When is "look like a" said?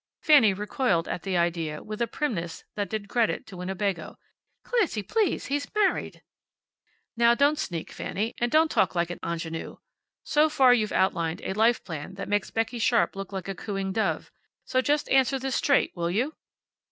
13.15-13.53